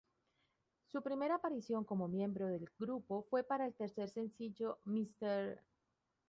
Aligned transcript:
Su 0.87 1.03
primera 1.03 1.35
aparición 1.35 1.85
como 1.85 2.07
miembro 2.07 2.47
del 2.47 2.71
grupo 2.79 3.21
fue 3.29 3.43
para 3.43 3.67
el 3.67 3.75
tercer 3.75 4.09
sencillo, 4.09 4.79
"Mr. 4.85 5.61